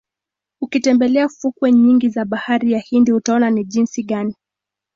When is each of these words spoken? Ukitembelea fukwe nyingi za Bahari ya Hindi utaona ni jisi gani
Ukitembelea 0.61 1.29
fukwe 1.29 1.71
nyingi 1.71 2.09
za 2.09 2.25
Bahari 2.25 2.71
ya 2.71 2.79
Hindi 2.79 3.13
utaona 3.13 3.49
ni 3.49 3.63
jisi 3.65 4.03
gani 4.03 4.35